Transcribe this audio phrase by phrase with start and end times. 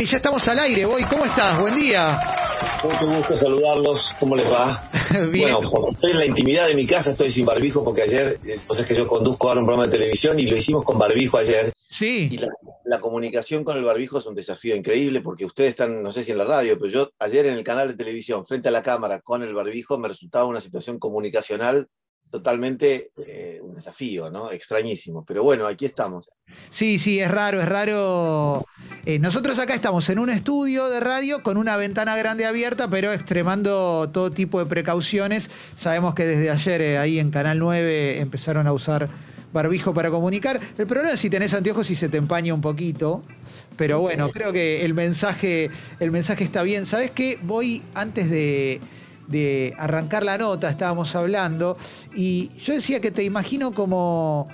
[0.00, 1.02] Y ya estamos al aire, Voy.
[1.10, 1.58] ¿Cómo estás?
[1.58, 2.20] Buen día.
[2.84, 4.00] Mucho gusto saludarlos.
[4.20, 4.88] ¿Cómo les va?
[5.32, 5.50] Bien.
[5.50, 8.96] Bueno, estoy en la intimidad de mi casa, estoy sin barbijo porque ayer, entonces que
[8.96, 11.72] yo conduzco ahora un programa de televisión y lo hicimos con barbijo ayer.
[11.88, 12.28] Sí.
[12.30, 12.46] Y la,
[12.84, 16.30] la comunicación con el barbijo es un desafío increíble porque ustedes están, no sé si
[16.30, 19.20] en la radio, pero yo ayer en el canal de televisión, frente a la cámara
[19.20, 21.88] con el barbijo, me resultaba una situación comunicacional
[22.30, 24.52] totalmente eh, un desafío, ¿no?
[24.52, 25.24] Extrañísimo.
[25.26, 26.28] Pero bueno, aquí estamos.
[26.70, 28.66] Sí, sí, es raro, es raro.
[29.06, 33.12] Eh, nosotros acá estamos en un estudio de radio con una ventana grande abierta, pero
[33.12, 35.50] extremando todo tipo de precauciones.
[35.76, 39.08] Sabemos que desde ayer eh, ahí en Canal 9 empezaron a usar
[39.52, 40.60] barbijo para comunicar.
[40.76, 43.22] El problema es si tenés anteojos y se te empaña un poquito.
[43.76, 46.84] Pero bueno, creo que el mensaje, el mensaje está bien.
[46.84, 47.38] ¿Sabes qué?
[47.42, 48.80] Voy antes de,
[49.28, 51.76] de arrancar la nota, estábamos hablando,
[52.14, 54.48] y yo decía que te imagino como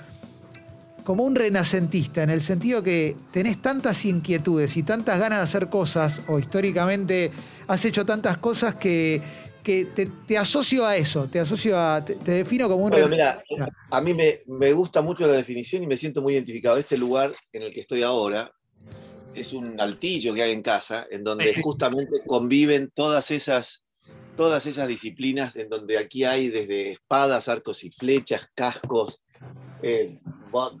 [1.05, 5.69] como un renacentista, en el sentido que tenés tantas inquietudes y tantas ganas de hacer
[5.69, 7.31] cosas, o históricamente
[7.67, 9.21] has hecho tantas cosas que,
[9.63, 12.89] que te, te asocio a eso, te asocio a, te, te defino como un...
[12.89, 13.41] Bueno, mira,
[13.91, 16.75] a mí me, me, gusta mucho la definición y me siento muy identificado.
[16.75, 18.51] Este lugar en el que estoy ahora
[19.35, 23.83] es un altillo que hay en casa, en donde justamente conviven todas esas
[24.35, 29.21] todas esas disciplinas en donde aquí hay desde espadas, arcos y flechas, cascos,
[29.81, 30.19] eh,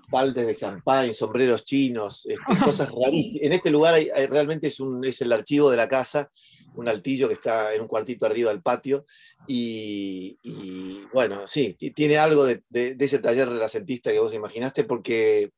[0.09, 3.41] baldes de champán, sombreros chinos, este, cosas rarísimas.
[3.41, 6.31] En este lugar hay, hay, realmente es, un, es el archivo de la casa,
[6.75, 9.05] un altillo que está en un cuartito arriba del patio.
[9.47, 14.83] Y, y bueno, sí, tiene algo de, de, de, ese taller renacentista que vos imaginaste,
[14.83, 15.51] porque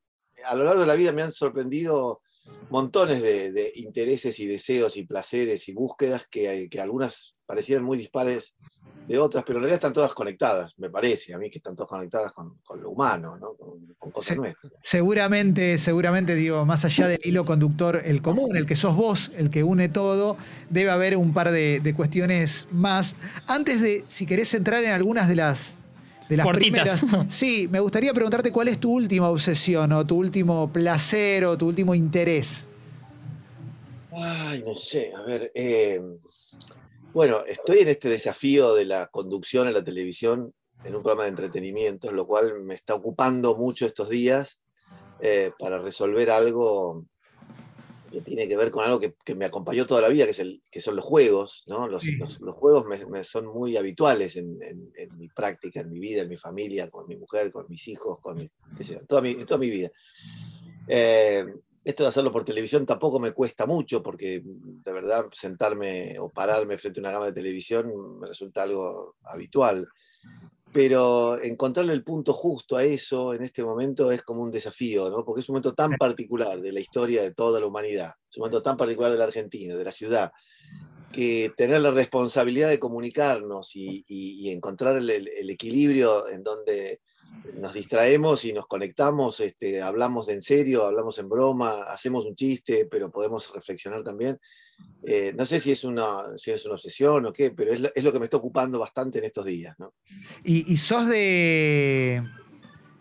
[0.45, 2.21] a lo largo de la vida me han sorprendido
[2.69, 7.97] montones de, de intereses y deseos y placeres y búsquedas que, que algunas parecieran muy
[7.97, 8.55] dispares
[9.08, 11.90] de otras, pero en realidad están todas conectadas, me parece, a mí que están todas
[11.90, 13.53] conectadas con, con lo humano, ¿no?
[13.53, 14.73] con, con cosas Se, nuestras.
[14.81, 19.50] Seguramente, seguramente, digo, más allá del hilo conductor, el común, el que sos vos, el
[19.50, 20.36] que une todo,
[20.70, 23.16] debe haber un par de, de cuestiones más.
[23.48, 25.78] Antes de, si querés entrar en algunas de las,
[26.28, 27.00] de las Cortitas.
[27.00, 27.28] primeras.
[27.34, 31.68] Sí, me gustaría preguntarte cuál es tu última obsesión o tu último placer o tu
[31.68, 32.68] último interés.
[34.12, 35.52] Ay, no sé, a ver.
[35.53, 36.02] Eh,
[37.17, 41.29] bueno, estoy en este desafío de la conducción en la televisión en un programa de
[41.29, 44.61] entretenimiento, lo cual me está ocupando mucho estos días
[45.22, 47.07] eh, para resolver algo
[48.11, 50.38] que tiene que ver con algo que, que, me acompañó toda la vida, que, es
[50.38, 51.63] el, que son los juegos.
[51.66, 51.88] ¿no?
[51.88, 52.17] Los, sí.
[52.17, 56.00] los, los juegos me, me, son muy habituales en, en, en, mi práctica, en mi
[56.00, 58.47] vida, en mi familia, con mi mujer, con mis hijos, con mi,
[58.83, 59.89] sé, toda, mi, toda mi vida.
[60.88, 61.47] Eh,
[61.88, 66.78] esto de hacerlo por televisión tampoco me cuesta mucho, porque de verdad sentarme o pararme
[66.78, 69.88] frente a una gama de televisión me resulta algo habitual.
[70.74, 75.24] Pero encontrarle el punto justo a eso en este momento es como un desafío, ¿no?
[75.24, 78.42] porque es un momento tan particular de la historia de toda la humanidad, es un
[78.42, 80.34] momento tan particular de la Argentina, de la ciudad,
[81.14, 87.00] que tener la responsabilidad de comunicarnos y, y, y encontrar el, el, equilibrio en donde
[87.59, 92.88] nos distraemos y nos conectamos, este, hablamos en serio, hablamos en broma, hacemos un chiste,
[92.90, 94.40] pero podemos reflexionar también.
[95.03, 98.12] Eh, no sé si es, una, si es una obsesión o qué, pero es lo,
[98.12, 99.75] que me está ocupando bastante en estos días.
[100.44, 102.24] ¿Y, ¿Y, sos de,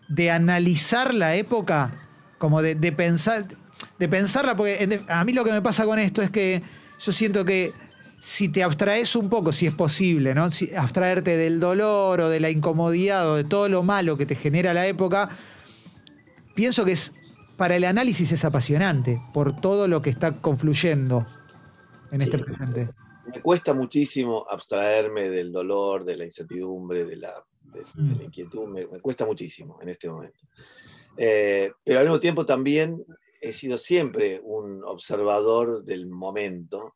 [0.09, 2.07] de analizar la época?
[2.37, 3.47] Como de, pensar,
[3.97, 6.61] de pensarla, porque a mí lo que me pasa con esto es que
[6.99, 7.73] yo siento que
[8.19, 10.49] si te abstraes un poco, si es posible, ¿no?
[10.51, 14.35] Si, abstraerte del dolor o de la incomodidad o de todo lo malo que te
[14.35, 15.37] genera la época,
[16.55, 17.13] pienso que es
[17.57, 21.27] para el análisis es apasionante por todo lo que está confluyendo
[22.11, 22.29] en sí.
[22.29, 22.89] este presente.
[23.33, 28.09] Me cuesta muchísimo abstraerme del dolor, de la incertidumbre, de la, de, mm.
[28.09, 30.39] de la inquietud, me, me, cuesta muchísimo en este momento.
[31.17, 33.03] Eh, pero al mismo tiempo también
[33.41, 36.95] he sido siempre un observador del momento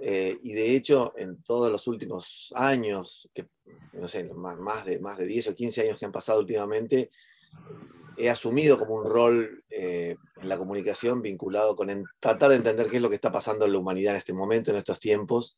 [0.00, 3.46] eh, y de hecho, en todos los últimos años, que
[3.92, 7.10] no sé, más, más, de, más de 10 o 15 años que han pasado últimamente,
[8.16, 12.88] he asumido como un rol eh, en la comunicación vinculado con en, tratar de entender
[12.88, 15.56] qué es lo que está pasando en la humanidad en este momento, en estos tiempos.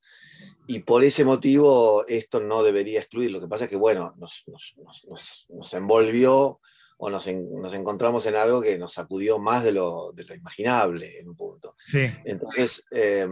[0.67, 3.31] Y por ese motivo esto no debería excluir.
[3.31, 6.61] Lo que pasa es que, bueno, nos, nos, nos, nos envolvió
[6.99, 10.35] o nos, en, nos, encontramos en algo que nos sacudió más de lo, de lo
[10.35, 11.77] imaginable en un punto.
[11.87, 12.07] Sí.
[12.25, 13.29] Entonces, eh,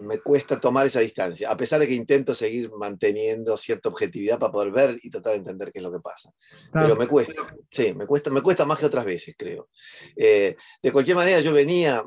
[0.00, 4.52] me cuesta tomar esa distancia, a pesar de que intento seguir manteniendo cierta objetividad para
[4.52, 6.30] poder ver y tratar de entender qué es lo que pasa.
[6.72, 7.34] Pero me cuesta,
[7.70, 9.68] sí, me cuesta, me cuesta más que otras veces, creo.
[10.16, 12.04] Eh, de cualquier manera, yo venía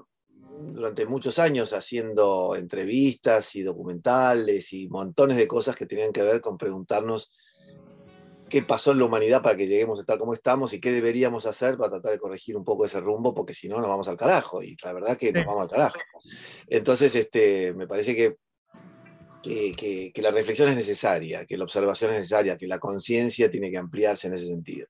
[0.61, 6.41] durante muchos años haciendo entrevistas y documentales y montones de cosas que tenían que ver
[6.41, 7.31] con preguntarnos
[8.51, 11.45] qué pasó en la humanidad para que lleguemos a estar como estamos y qué deberíamos
[11.45, 14.17] hacer para tratar de corregir un poco ese rumbo, porque si no nos vamos al
[14.17, 15.97] carajo, y la verdad que nos vamos al carajo.
[16.67, 18.35] Entonces, este, me parece que,
[19.41, 23.77] que, la reflexión es necesaria, que la observación es necesaria, que la conciencia tiene que
[23.77, 24.85] ampliarse en ese sentido.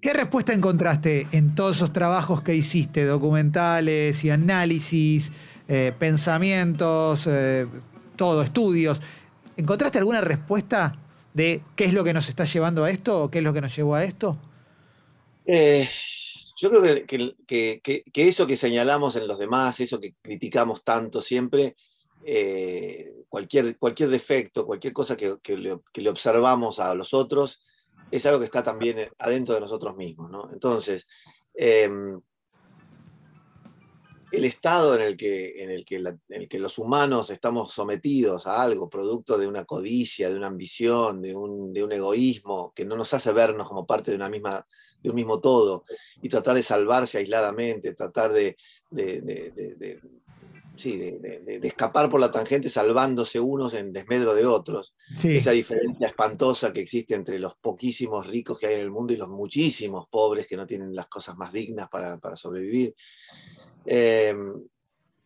[0.00, 5.30] ¿Qué respuesta encontraste en todos esos trabajos que hiciste, documentales y análisis,
[5.68, 7.66] eh, pensamientos, eh,
[8.16, 9.02] todo, estudios?
[9.58, 10.98] ¿Encontraste alguna respuesta
[11.34, 13.60] de qué es lo que nos está llevando a esto o qué es lo que
[13.60, 14.36] nos llevó a esto?
[15.46, 15.88] Eh,
[16.56, 21.76] yo creo que, eso que señalamos en los demás, eso que criticamos tanto siempre,
[22.24, 27.62] eh, cualquier, cualquier defecto, cualquier cosa que, le, observamos a los otros,
[28.10, 30.30] es algo que está también adentro de nosotros mismos.
[30.52, 31.06] Entonces,
[31.54, 32.20] em,
[34.32, 38.62] el estado en el, que, en, el que el que los humanos estamos sometidos a
[38.62, 43.32] algo, producto de una codicia, de una ambición, de un, egoísmo que no nos hace
[43.32, 44.64] vernos como parte de, una misma,
[45.02, 45.84] de un mismo todo,
[46.22, 48.56] y tratar de salvarse aisladamente, tratar de,
[48.90, 50.00] de,
[51.62, 54.94] escapar por la tangente salvándose unos en desmedro de otros.
[55.22, 59.16] Esa diferencia espantosa que existe entre los poquísimos ricos que hay en el mundo y
[59.16, 62.94] los muchísimos pobres que no tienen las cosas más dignas para, para sobrevivir.
[63.86, 64.34] Eh,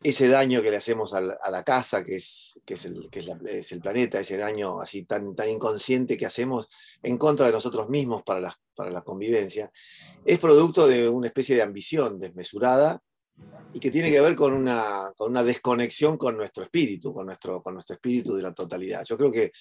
[0.05, 3.09] ese daño que le hacemos a la, casa, que, es, es, el,
[3.47, 6.69] es, el, planeta, ese daño así tan, tan inconsciente que hacemos
[7.03, 9.73] en contra de nosotros mismos para la, para la convivencia,
[10.27, 13.03] es producto de una especie de ambición desmesurada
[13.73, 17.63] y que tiene que ver con una, con una desconexión con nuestro espíritu, con nuestro,
[17.63, 19.05] con nuestro espíritu de la totalidad.
[19.07, 19.53] Yo creo que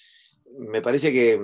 [0.58, 1.40] me parece que,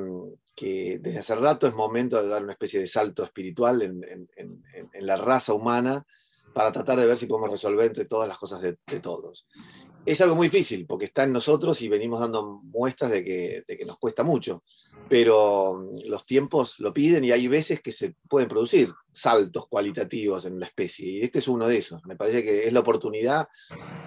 [0.54, 5.06] que, desde hace rato es momento de dar una especie de salto espiritual en, en
[5.06, 6.04] la raza humana
[6.52, 9.46] para tratar de ver si podemos resolver entre todas las cosas de, todos.
[10.04, 13.78] Es algo muy difícil porque está en nosotros y venimos dando muestras de que, de
[13.78, 14.64] que, nos cuesta mucho,
[15.08, 20.58] pero los tiempos lo piden y hay veces que se pueden producir saltos cualitativos en
[20.58, 22.04] la especie y este es uno de esos.
[22.06, 23.46] Me parece que es la oportunidad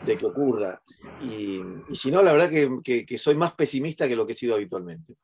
[0.05, 0.81] de que ocurra
[1.21, 1.61] y,
[1.93, 2.49] si no, la verdad
[2.83, 5.15] que soy más pesimista que lo que he sido habitualmente.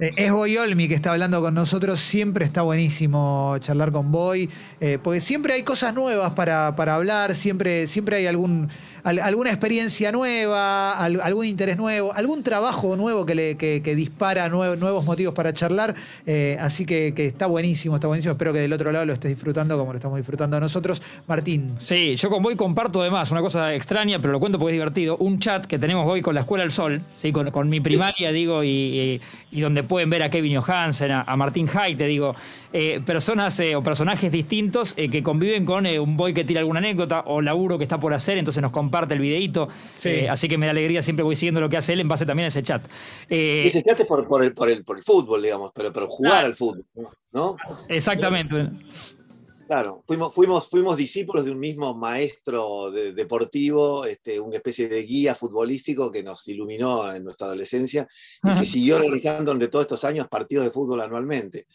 [0.00, 2.00] Eh, es Boy Olmi que está hablando con nosotros.
[2.00, 4.48] Siempre está buenísimo charlar con Boy,
[4.80, 8.68] eh, porque siempre hay cosas nuevas para, hablar, siempre, siempre hay algún,
[9.04, 15.52] alguna experiencia nueva, algún interés nuevo, algún trabajo nuevo que, le, dispara nuevos motivos para
[15.52, 15.94] charlar.
[16.26, 18.32] Eh, así que, está buenísimo, está buenísimo.
[18.32, 21.02] Espero que del otro lado lo estés disfrutando como lo estamos disfrutando nosotros.
[21.26, 21.74] Martín.
[21.76, 25.18] Sí, yo con Boy comparto además una cosa extraña, pero lo cuento porque es divertido.
[25.18, 27.32] Un chat que tenemos hoy con la Escuela del Sol, ¿sí?
[27.32, 29.20] con, mi primaria, digo, y,
[29.50, 32.36] y donde pueden ver a Kevin Johansen, a, Martín Hay, te digo,
[32.72, 36.78] eh, personas eh, o personajes distintos eh, que conviven con un boy que tira alguna
[36.78, 39.66] anécdota o laburo que está por hacer, entonces nos comparte el videito.
[40.30, 42.44] así que me da alegría siempre voy siguiendo lo que hace él en base también
[42.44, 42.82] a ese chat.
[43.28, 46.84] ese chat es por, el, por, el, fútbol, digamos, pero, pero jugar al fútbol,
[47.32, 47.56] ¿no?
[47.88, 48.70] Exactamente.
[49.70, 55.36] Claro, fuimos, fuimos, fuimos discípulos de un mismo maestro deportivo, este, una especie de guía
[55.36, 58.08] futbolístico que nos iluminó en nuestra adolescencia
[58.42, 61.68] y que siguió realizando durante todos estos años partidos de fútbol anualmente.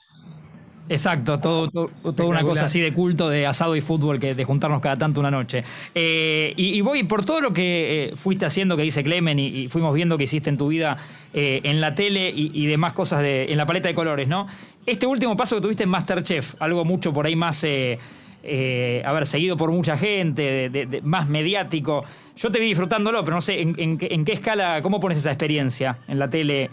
[0.88, 4.82] Exacto, todo, toda una cosa así de culto de asado y fútbol que de juntarnos
[4.82, 5.64] cada tanto una noche.
[5.96, 9.96] Eh, y, voy por todo lo que eh, fuiste haciendo, que dice Clemen, y, fuimos
[9.96, 10.98] viendo que hiciste en tu vida
[11.34, 14.46] eh, en la tele y, demás cosas de, en la paleta de colores, ¿no?
[14.86, 19.58] Este último paso que tuviste en Masterchef, algo mucho por ahí más, a ver, seguido
[19.58, 22.04] por mucha gente, más mediático.
[22.36, 25.98] Yo te vi disfrutándolo, pero no sé, en, en, qué escala, cómo pones esa experiencia
[26.08, 26.70] en la tele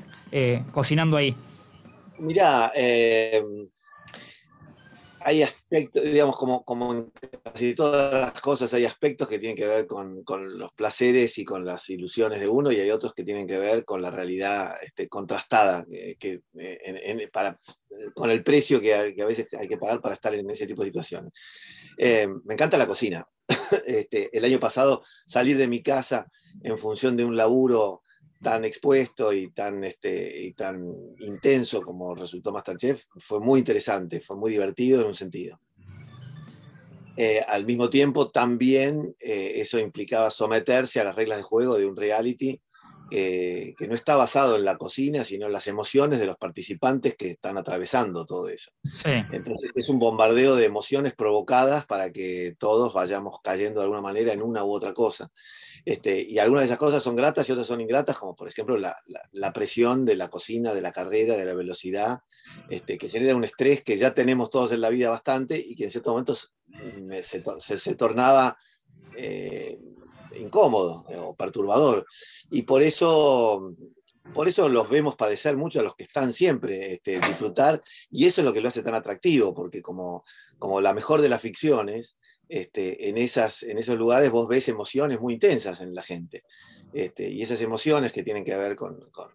[0.71, 1.35] cocinando ahí?
[2.19, 2.71] Mirá,
[5.25, 7.13] hay aspectos, digamos, como, como en
[7.45, 11.65] casi todas las cosas, hay aspectos que tienen que ver con, los placeres y con
[11.65, 15.09] las ilusiones de uno, y hay otros que tienen que ver con la realidad este,
[15.09, 15.85] contrastada,
[16.19, 17.31] que, eh,
[18.15, 20.89] con el precio que a, veces hay que pagar para estar en ese tipo de
[20.89, 21.33] situaciones.
[21.99, 23.27] Eh, me encanta la cocina.
[23.87, 26.31] Este, el año pasado salir de mi casa
[26.63, 28.03] en función de un laburo
[28.43, 30.85] tan expuesto y tan, este, y tan
[31.21, 35.61] intenso como resultó Masterchef, fue muy interesante, fue muy divertido en un sentido.
[37.17, 41.87] Eh, al mismo tiempo, también eh, eso implicaba someterse a las reglas de juego de
[41.87, 42.61] un reality
[43.13, 47.33] que no está basado en la cocina, sino en las emociones de los participantes que
[47.33, 48.71] están atravesando todo eso.
[49.05, 54.33] Entonces, es un bombardeo de emociones provocadas para que todos vayamos cayendo de alguna manera
[54.33, 55.31] en una u otra cosa.
[55.85, 58.79] Este, y algunas de esas cosas son gratas y otras son ingratas, como por ejemplo
[58.79, 58.97] la,
[59.33, 62.21] la, presión de la cocina, de la carrera, de la velocidad,
[62.71, 65.85] este, que genera un estrés que ya tenemos todos en la vida bastante y que
[65.85, 68.57] en ciertos momentos mm, se, se, tornaba
[69.17, 69.79] eh,
[70.37, 72.07] incómodo o perturbador.
[72.51, 73.75] Y por eso
[74.35, 78.41] por eso los vemos padecer mucho a los que están siempre, este, disfrutar, y eso
[78.41, 80.25] es lo que lo hace tan atractivo, porque como,
[80.59, 82.17] como la mejor de las ficciones,
[82.49, 86.45] este, en, esas, en esos lugares vos ves emociones muy intensas en la gente.
[86.93, 89.33] Este, y esas emociones que tienen que ver con, con,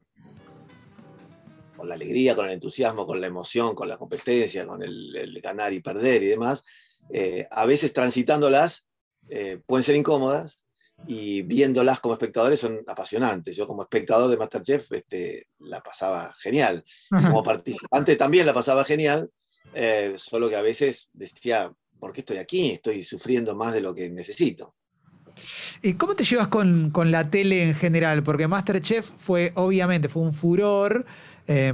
[1.84, 5.82] la alegría, con el entusiasmo, con la emoción, con la competencia, con el, ganar y
[5.82, 6.64] perder y demás,
[7.12, 8.88] eh, a veces transitándolas
[9.30, 10.60] eh, pueden ser incómodas,
[11.06, 13.56] y viéndolas como espectadores son apasionantes.
[13.56, 16.84] Yo como espectador de Masterchef este, la pasaba genial.
[17.10, 19.30] Como participante también la pasaba genial,
[19.74, 22.72] eh, solo que a veces decía, ¿por qué estoy aquí?
[22.72, 24.74] Estoy sufriendo más de lo que necesito.
[25.84, 28.24] ¿Y cómo te llevas con, la tele en general?
[28.24, 31.06] Porque Masterchef fue, obviamente, fue un furor.
[31.48, 31.74] Eh,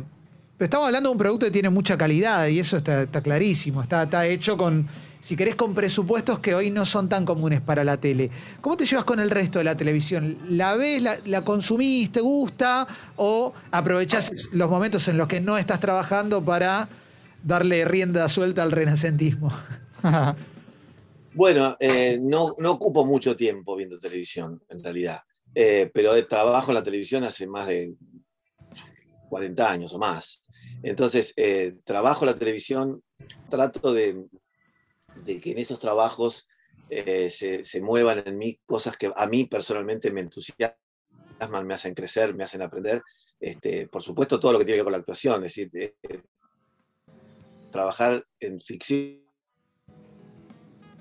[0.57, 3.81] pero estamos hablando de un producto que tiene mucha calidad y eso está, clarísimo.
[3.81, 4.87] Está, está hecho con
[5.23, 8.29] si querés, con presupuestos que hoy no son tan comunes para la tele.
[8.59, 10.37] ¿Cómo te llevas con el resto de la televisión?
[10.49, 15.79] ¿La ves, la, consumís, te gusta o aprovechás los momentos en los que no estás
[15.79, 16.89] trabajando para
[17.41, 19.49] darle rienda suelta al renacentismo?
[21.33, 25.21] bueno, eh, no, ocupo mucho tiempo viendo televisión, en realidad.
[25.55, 27.93] Eh, pero trabajo en la televisión hace más de
[29.29, 30.43] 40 años o más.
[30.81, 33.01] Entonces, eh, trabajo en la televisión,
[33.49, 34.25] trato de
[35.25, 36.47] de que en esos trabajos
[36.89, 40.75] eh, se, muevan en mí cosas que a mí personalmente me entusiasman,
[41.65, 43.01] me hacen crecer, me hacen aprender.
[43.39, 45.95] Este, por supuesto, todo lo que tiene que ver con la actuación, es decir, eh,
[47.71, 49.23] trabajar en ficción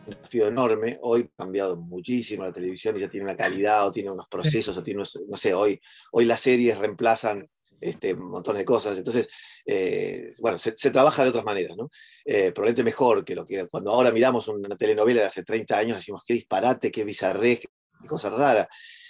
[0.07, 0.99] un desafío enorme.
[1.02, 4.76] Hoy ha cambiado muchísimo la televisión y ya tiene una calidad o tiene unos procesos
[4.76, 7.49] o tiene, no sé, hoy, hoy las series reemplazan
[7.82, 8.96] este, un montón de cosas.
[8.96, 9.28] Entonces,
[9.66, 11.90] eh, bueno, se, trabaja de otras maneras, ¿no?
[12.24, 15.96] Eh, probablemente mejor que lo que cuando ahora miramos una telenovela de hace 30 años,
[15.96, 18.68] decimos qué disparate, qué bizarrez, qué cosa rara.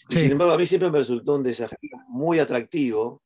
[0.09, 3.23] sin embargo, a mí siempre me resultó un desafío muy atractivo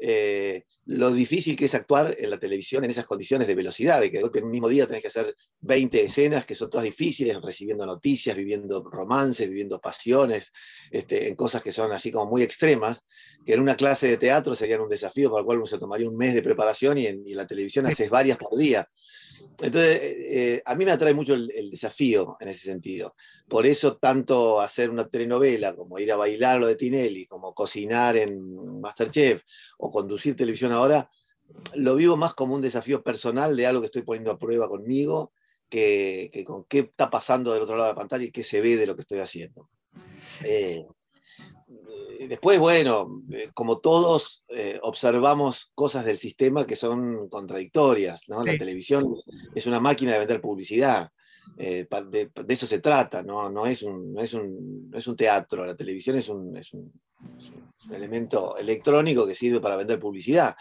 [0.00, 4.10] eh, lo difícil que es actuar en la televisión en esas condiciones de velocidad, de
[4.10, 7.86] que en un mismo día tenés que hacer 20 escenas que son todas difíciles, recibiendo
[7.86, 10.50] noticias, viviendo romances, viviendo pasiones,
[10.90, 13.06] este, en cosas que son así como muy extremas,
[13.46, 16.08] que en una clase de teatro serían un desafío para el cual uno se tomaría
[16.08, 18.88] un mes de preparación y en, y en la televisión haces varias por día.
[19.60, 23.14] Entonces, eh, a mí me atrae mucho el, desafío en ese sentido.
[23.50, 28.16] Por eso, tanto hacer una telenovela como ir a bailar lo de Tinelli, como cocinar
[28.16, 29.42] en Masterchef
[29.76, 31.10] o conducir televisión ahora,
[31.74, 35.32] lo vivo más como un desafío personal de algo que estoy poniendo a prueba conmigo
[35.68, 38.76] que, con qué está pasando del otro lado de la pantalla y qué se ve
[38.76, 39.68] de lo que estoy haciendo.
[40.44, 40.86] Eh,
[42.28, 48.44] después, bueno, eh, como todos eh, observamos cosas del sistema que son contradictorias, ¿no?
[48.44, 49.14] La televisión
[49.54, 51.10] es una máquina de vender publicidad.
[51.58, 53.50] Eh, de, eso se trata, ¿no?
[53.50, 56.92] No, es un, es un, es un teatro, la televisión es un, es un,
[57.90, 60.54] elemento electrónico que sirve para vender publicidad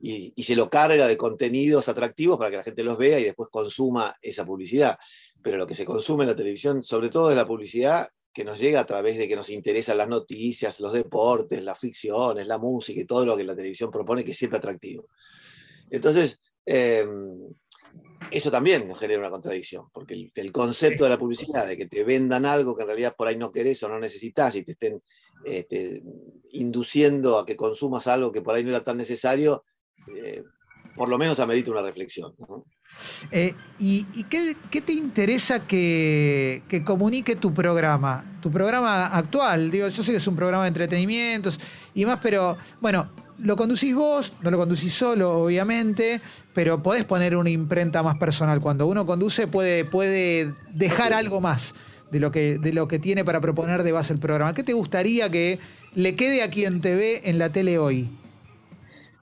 [0.00, 3.24] y, y, se lo carga de contenidos atractivos para que la gente los vea y
[3.24, 4.98] después consuma esa publicidad.
[5.42, 8.58] Pero lo que se consume en la televisión, sobre todo es la publicidad que nos
[8.58, 13.00] llega a través de que nos interesan las noticias, los deportes, las ficciones, la música
[13.00, 15.06] y todo lo que la televisión propone, que es siempre atractivo.
[15.90, 17.52] Entonces, em,
[18.30, 22.04] eso también nos genera una contradicción, porque el, concepto de la publicidad, de que te
[22.04, 25.02] vendan algo que en realidad por ahí no querés o no necesitas y te estén
[25.44, 26.02] este,
[26.50, 29.64] induciendo a que consumas algo que por ahí no era tan necesario,
[30.14, 30.42] eh,
[30.96, 32.34] por lo menos amerita una reflexión.
[33.30, 38.38] Eh, ¿Y, qué, te interesa que, comunique tu programa?
[38.42, 41.58] Tu programa actual, digo, yo sé que es un programa de entretenimientos
[41.94, 43.10] y más, pero bueno,
[43.42, 46.20] lo conducís vos, no lo conducís solo, obviamente,
[46.54, 48.60] pero podés poner una imprenta más personal.
[48.60, 51.74] Cuando uno conduce puede, puede dejar algo más
[52.12, 54.54] de lo, que, de lo que tiene para proponer de base el programa.
[54.54, 55.58] ¿Qué te gustaría que
[55.94, 58.08] le quede a quien te ve en la tele hoy?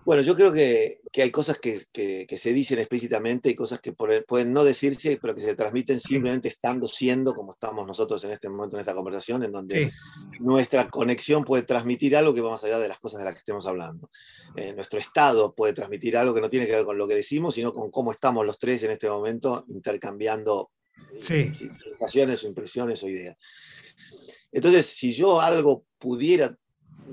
[0.04, 1.86] Bueno, yo creo que, hay cosas que,
[2.36, 6.86] se dicen explícitamente y cosas que pueden no decirse, pero que se transmiten simplemente estando
[6.86, 9.92] siendo como estamos nosotros en este momento en esta conversación, en donde
[10.38, 13.40] nuestra conexión puede transmitir algo que va más allá de las cosas de las que
[13.40, 14.10] estemos hablando.
[14.54, 17.56] Eh, nuestro estado puede transmitir algo que no tiene que ver con lo que decimos,
[17.56, 20.70] sino con cómo estamos los tres en este momento intercambiando
[21.12, 23.36] eh, sensaciones o impresiones o ideas.
[24.52, 26.56] Entonces, si yo algo pudiera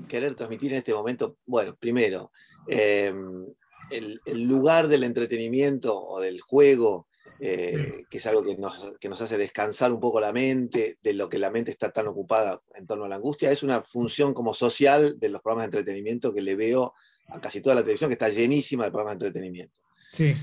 [0.06, 2.30] querer transmitir en este momento, bueno, primero,
[2.68, 3.46] Em,
[3.90, 7.06] el, lugar del entretenimiento o del juego,
[7.40, 11.38] eh, que es algo que nos, hace descansar un poco la mente, de lo que
[11.38, 15.18] la mente está tan ocupada en torno a la angustia, es una función como social
[15.18, 16.94] de los programas de entretenimiento que le veo
[17.28, 19.80] a casi toda la televisión, que está llenísima de programas de entretenimiento.
[20.12, 20.34] Sí.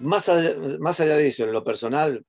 [0.00, 2.24] Más allá, más allá de eso, en lo personal,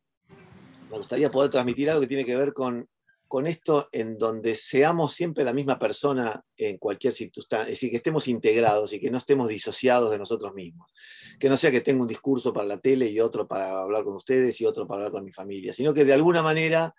[0.89, 2.87] me gustaría poder transmitir algo que tiene que ver con
[3.33, 7.97] con esto en donde seamos siempre la misma persona en cualquier circunstancia, es decir, que
[7.97, 10.93] estemos integrados y que no estemos disociados de nosotros mismos.
[11.39, 14.13] Que no sea que tenga un discurso para la tele y otro para hablar con
[14.13, 16.93] ustedes y otro para hablar con mi familia, sino que de alguna manera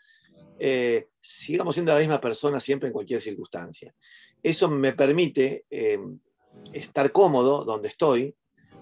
[0.58, 3.94] eh, sigamos siendo la misma persona siempre en cualquier circunstancia.
[4.42, 6.00] Eso me permite eh,
[6.72, 8.34] estar cómodo donde estoy,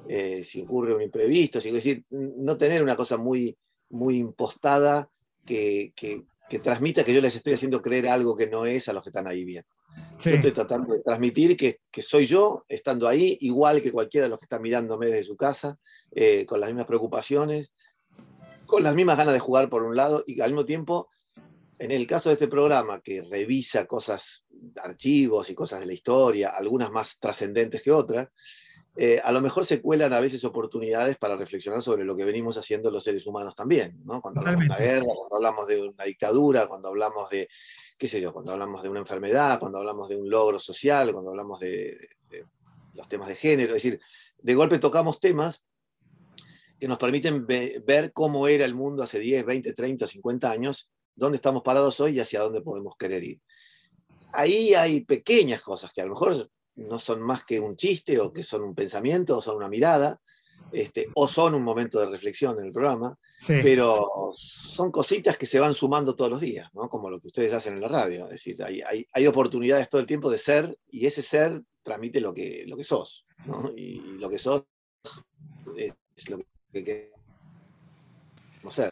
[0.08, 3.54] eh, si ocurre un imprevisto, es decir, no tener una cosa muy,
[3.90, 5.10] muy impostada
[5.44, 6.24] que, que,
[6.58, 9.26] transmita que yo les estoy haciendo creer algo que no es a los que están
[9.26, 9.64] ahí bien.
[10.20, 14.30] Yo estoy tratando de transmitir que, que, soy yo, estando ahí, igual que cualquiera de
[14.30, 15.78] los que están mirándome desde su casa,
[16.12, 17.72] eh, con las mismas preocupaciones,
[18.66, 21.08] con las mismas ganas de jugar por un lado, y al mismo tiempo,
[21.78, 24.44] en el caso de este programa, que revisa cosas,
[24.82, 28.28] archivos y cosas de la historia, algunas más trascendentes que otras,
[28.94, 32.58] eh, a lo mejor se cuelan a veces oportunidades para reflexionar sobre lo que venimos
[32.58, 34.20] haciendo los seres humanos también, ¿no?
[34.20, 37.48] Cuando hablamos de una guerra, cuando hablamos de una dictadura, cuando hablamos de,
[37.96, 41.30] qué sé yo, cuando hablamos de una enfermedad, cuando hablamos de un logro social, cuando
[41.30, 41.96] hablamos de,
[42.92, 43.98] los temas de género, es decir,
[44.38, 45.64] de golpe tocamos temas
[46.78, 51.36] que nos permiten ver cómo era el mundo hace 10, 20, 30, 50 años, dónde
[51.36, 53.40] estamos parados hoy y hacia dónde podemos querer ir.
[54.34, 58.32] Ahí hay pequeñas cosas que a lo mejor no son más que un chiste o
[58.32, 60.20] que son un pensamiento o son una mirada,
[60.72, 65.60] este, o son un momento de reflexión en el programa, pero son cositas que se
[65.60, 66.88] van sumando todos los días, ¿no?
[66.88, 68.24] como lo que ustedes hacen en la radio.
[68.24, 72.32] Es decir, hay, hay, oportunidades todo el tiempo de ser y ese ser transmite lo
[72.32, 73.26] que, lo que sos.
[73.44, 73.70] ¿no?
[73.76, 74.62] Y lo que sos
[75.76, 75.94] es
[76.30, 76.38] lo
[76.72, 77.12] que queremos
[78.74, 78.90] ser.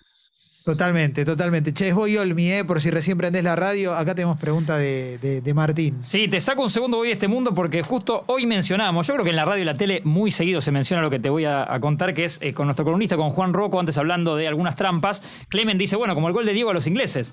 [0.65, 1.73] Totalmente, totalmente.
[1.73, 3.95] Che, es Boy Olmi, eh, por si recién prendés la radio.
[3.95, 5.99] Acá tenemos pregunta de, Martín.
[6.03, 9.25] Sí, te saco un segundo voy a este mundo porque justo hoy mencionamos, yo creo
[9.25, 11.47] que en la radio y la tele muy seguido se menciona lo que te voy
[11.47, 14.77] a, contar, que es eh, con nuestro columnista, con Juan Rocco, antes hablando de algunas
[14.77, 15.23] trampas.
[15.49, 17.33] Clemen dice, bueno, como el gol de Diego a los ingleses.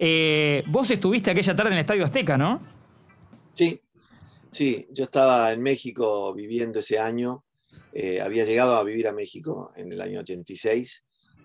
[0.00, 2.60] Eh, vos estuviste aquella tarde en el Estadio Azteca, ¿no?
[3.54, 3.80] Sí,
[4.50, 7.44] sí, yo estaba en México viviendo ese año.
[8.20, 11.03] había llegado a vivir a México en el año 86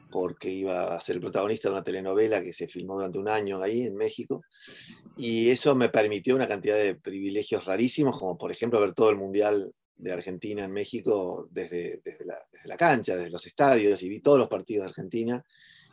[0.10, 3.62] porque iba a ser el protagonista de una telenovela que se filmó durante un año
[3.62, 4.42] ahí en México.
[5.18, 9.18] Y eso me permitió una cantidad de privilegios rarísimos, como por ejemplo ver todo el
[9.18, 14.40] Mundial de Argentina en México desde, desde, la, cancha, desde los estadios, y vi todos
[14.40, 15.44] los partidos de Argentina.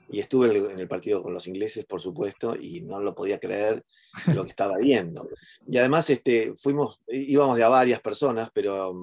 [0.08, 3.84] Y estuve en el partido con los ingleses, por supuesto, y no lo podía creer
[4.32, 5.28] lo que estaba viendo.
[5.66, 8.96] Y además este, fuimos, íbamos de a varias personas, pero,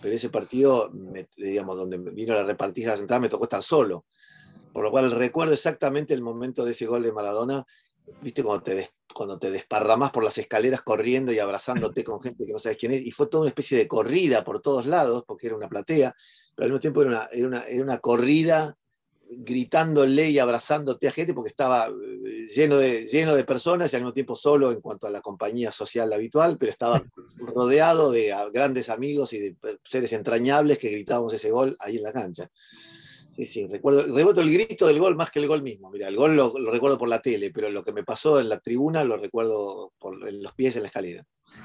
[0.00, 0.92] pero ese partido,
[1.36, 4.04] digamos, donde vino la repartija sentada, me tocó estar solo
[4.76, 7.64] por lo cual recuerdo exactamente el momento de ese gol de Maradona,
[8.20, 12.52] viste cuando te, cuando te desparramás por las escaleras corriendo y abrazándote con gente que
[12.52, 15.46] no sabes quién es, y fue toda una especie de corrida por todos lados, porque
[15.46, 16.14] era una platea,
[16.54, 18.76] pero al mismo tiempo era una, era una, era una corrida
[19.30, 24.02] gritándole y abrazándote a gente porque estaba eh, lleno de, lleno de personas y al
[24.02, 27.02] mismo tiempo solo en cuanto a la compañía social habitual, pero estaba
[27.38, 32.12] rodeado de grandes amigos y de seres entrañables que gritábamos ese gol ahí en la
[32.12, 32.50] cancha.
[33.36, 35.90] Sí, sí, recuerdo, recuerdo el grito del gol más que el gol mismo.
[35.90, 38.58] Mira, el gol lo, recuerdo por la tele, pero lo que me pasó en la
[38.60, 41.22] tribuna lo recuerdo por los pies en la escalera.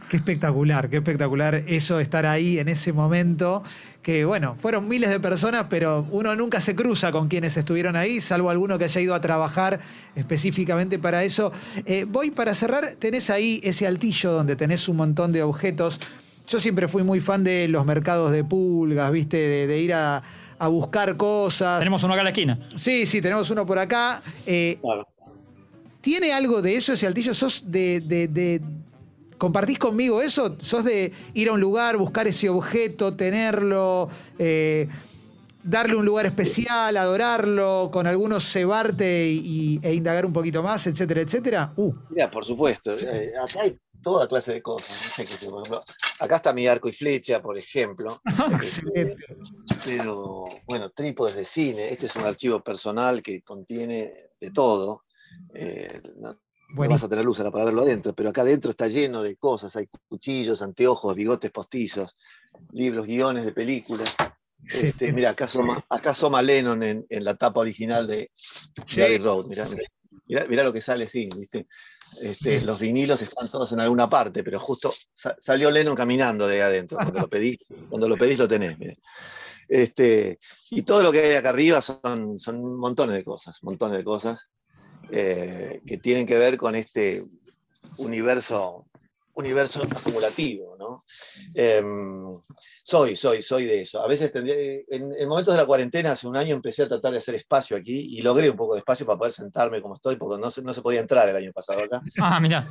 [0.09, 3.63] Qué espectacular, qué espectacular eso de estar ahí en ese momento,
[4.01, 8.19] que bueno, fueron miles de personas, pero uno nunca se cruza con quienes estuvieron ahí,
[8.19, 9.79] salvo alguno que haya ido a trabajar
[10.13, 11.53] específicamente para eso.
[11.85, 16.01] Eh, voy para cerrar, tenés ahí ese altillo donde tenés un montón de objetos.
[16.47, 20.21] Yo siempre fui muy fan de los mercados de pulgas, viste, de ir a
[20.61, 21.79] a buscar cosas.
[21.79, 22.59] Tenemos uno acá en la esquina.
[22.75, 24.21] Sí, sí, tenemos uno por acá.
[24.45, 24.79] Eh,
[26.01, 27.33] ¿Tiene algo de eso ese altillo?
[27.33, 28.61] ¿Sos de,
[29.39, 30.55] ¿Compartís conmigo eso?
[30.59, 34.87] ¿Sos de ir a un lugar, buscar ese objeto, tenerlo, eh,
[35.63, 41.21] darle un lugar especial, adorarlo, con algunos cebarte y, e indagar un poquito más, etcétera,
[41.21, 41.73] etcétera?
[41.75, 41.91] Uh.
[42.11, 42.95] Mira, por supuesto.
[42.99, 45.00] Eh, acá hay toda clase de cosas.
[46.19, 48.21] Acá está mi arco y flecha, por ejemplo.
[48.59, 49.15] Este,
[49.85, 51.91] pero, bueno, trípodes de cine.
[51.91, 55.03] Este es un archivo personal que contiene de todo.
[55.53, 56.37] Eh, no,
[56.75, 59.75] vas a tener luz para verlo adentro, pero acá adentro está lleno de cosas.
[59.75, 62.15] Hay cuchillos, anteojos, bigotes postizos,
[62.71, 64.13] libros, guiones de películas.
[64.63, 68.31] Este, mira, acá Soma, acá Soma Lennon en, la tapa original de
[68.95, 69.47] Gary Road.
[69.47, 69.67] Mirá,
[70.31, 71.67] lo que sale, sí, ¿viste?
[72.21, 74.93] Este, los vinilos están todos en alguna parte, pero justo
[75.39, 76.97] salió Lennon caminando de adentro.
[76.97, 78.77] Cuando lo pedís, cuando lo, pedís lo tenés.
[79.67, 80.39] Este,
[80.71, 84.49] y todo lo que hay acá arriba son, son montones de cosas, montones de cosas
[85.11, 87.25] eh, que tienen que ver con este
[87.97, 88.87] universo,
[89.33, 90.75] universo acumulativo.
[90.77, 91.05] ¿no?
[91.53, 92.37] Em,
[92.91, 94.03] Soy, soy, soy de eso.
[94.03, 94.53] A veces tendría,
[94.89, 97.77] en, en, momentos de la cuarentena, hace un año, empecé a tratar de hacer espacio
[97.77, 100.61] aquí y logré un poco de espacio para poder sentarme como estoy, porque no se,
[100.61, 102.01] no se podía entrar el año pasado acá.
[102.21, 102.69] Ah, mira.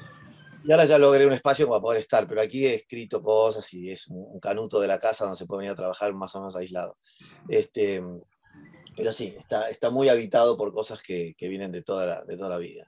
[0.62, 3.90] Y ahora ya logré un espacio para poder estar, pero aquí he escrito cosas y
[3.90, 6.40] es un, un canuto de la casa donde se puede venir a trabajar más o
[6.40, 6.98] menos aislado.
[7.48, 8.02] Este,
[8.94, 12.36] pero sí, está, está muy habitado por cosas que, que vienen de toda la, de
[12.36, 12.86] toda la vida.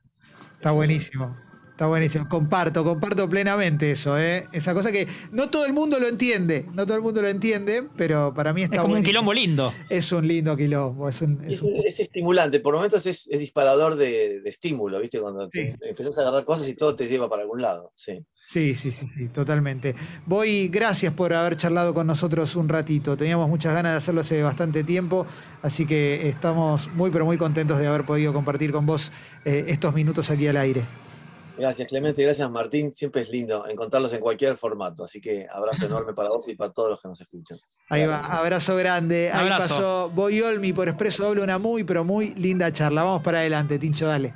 [0.57, 1.35] Está eso buenísimo.
[1.39, 1.52] Es,
[1.83, 2.29] Está buenísimo.
[2.29, 4.47] Comparto, comparto plenamente eso, ¿eh?
[4.53, 7.89] Esa cosa que no todo el mundo lo entiende, no todo el mundo lo entiende,
[7.97, 9.01] pero para mí está Es como buenísimo.
[9.01, 9.75] un quilombo lindo.
[9.91, 11.09] Es un lindo quilombo.
[11.09, 11.75] Es, un, es, un...
[11.85, 15.19] es estimulante, por momentos es, es disparador de, de, estímulo, ¿viste?
[15.19, 15.75] Cuando sí.
[15.81, 18.25] empezás a agarrar cosas y todo te lleva para algún lado, sí.
[18.47, 19.97] Sí, sí, sí, sí, totalmente.
[20.27, 23.17] Voy, gracias por haber charlado con nosotros un ratito.
[23.17, 25.27] Teníamos muchas ganas de hacerlo hace bastante tiempo,
[25.63, 29.11] así que estamos muy, pero muy contentos de haber podido compartir con vos
[29.45, 30.85] eh, estos minutos aquí al aire.
[31.63, 32.93] Gracias Clemente, gracias Martín.
[32.93, 35.05] Siempre es lindo encontrarlos en cualquier formato.
[35.05, 37.57] Así que abrazo enorme para vos y para todos los que nos escuchan.
[37.89, 39.31] Ahí va, abrazo grande.
[39.33, 39.69] Ahí abrazo.
[39.69, 43.05] pasó Boy Olmi por Expreso Doble, una muy, pero muy linda charla.
[43.05, 44.35] Vamos para adelante, Tincho, dale.